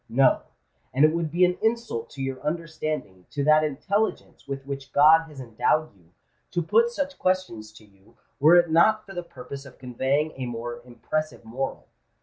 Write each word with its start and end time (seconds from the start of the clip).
No: 0.09 0.41
and 0.95 1.05
it 1.05 1.13
would 1.13 1.29
be 1.29 1.45
an 1.45 1.59
insult 1.61 2.09
to 2.09 2.23
your 2.23 2.41
understanding—to 2.41 3.43
that 3.43 3.63
intelligence 3.63 4.47
with 4.47 4.65
which 4.65 4.93
God 4.93 5.27
has 5.29 5.39
endowed 5.39 5.93
you—to 5.95 6.61
put 6.63 6.89
such 6.89 7.19
questions 7.19 7.71
to 7.73 7.85
you, 7.85 8.17
were 8.39 8.55
it 8.55 8.71
not 8.71 9.05
for 9.05 9.13
the 9.13 9.21
purpose 9.21 9.63
of 9.63 9.77
conveying 9.77 10.33
a 10.37 10.47
more 10.47 10.81
impressive 10.85 11.45
moral. 11.45 11.87